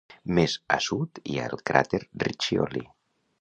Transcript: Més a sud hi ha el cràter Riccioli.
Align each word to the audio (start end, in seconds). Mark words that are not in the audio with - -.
Més 0.37 0.53
a 0.77 0.77
sud 0.85 1.21
hi 1.33 1.37
ha 1.41 1.45
el 1.51 1.61
cràter 1.73 2.01
Riccioli. 2.25 2.85